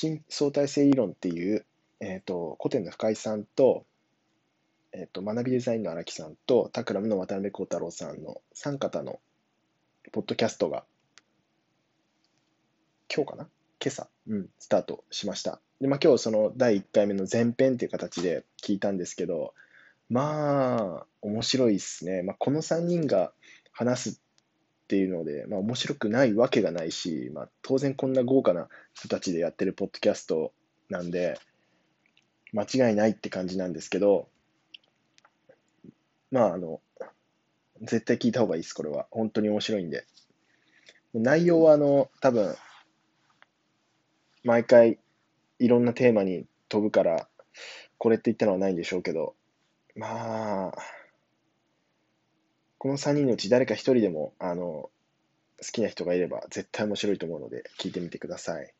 [0.00, 1.66] 新相対性理論っていう、
[2.00, 3.84] え、ー、と、古典の深井さんと、
[4.92, 9.20] え、ー、と、学びデザインの荒木さんと、タクラムの渡辺幸太郎さんの三方の
[10.10, 10.84] ポッドキャストが、
[13.14, 13.44] 今日かな？
[13.78, 15.60] 今朝、うん、スタートしました。
[15.82, 19.52] で、まあ今日その第1回目の前編っていう形で聞いたんですけど、
[20.08, 22.22] まあ、面白いっすね。
[22.22, 23.34] まあこの3人が
[23.70, 24.22] 話す
[24.90, 30.52] っていうので、まあ面白くないわけがないし、まあ当然こんな豪華な人たちでやってるポッドキャスト
[30.88, 31.38] なんで、
[32.52, 34.26] 間違いないって感じなんですけど、
[36.32, 36.80] まああの、
[37.82, 39.06] 絶対聞いた方がいいです、これは。
[39.12, 40.06] 本当に面白いんで。
[41.14, 42.56] 内容はあの、多分、
[44.42, 44.98] 毎回
[45.60, 47.28] いろんなテーマに飛ぶから、
[47.96, 49.36] これって言ったのはないんでしょうけど、
[49.94, 50.72] まあ、
[52.80, 54.90] この3人のうち誰か1人でも、あの、好
[55.70, 58.72] きな人がいれば絶対面白いと思うので、聞いてみてください。